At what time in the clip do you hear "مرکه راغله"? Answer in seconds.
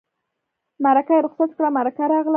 1.77-2.29